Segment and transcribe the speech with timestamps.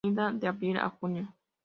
[0.03, 1.31] Anida de abril a junio.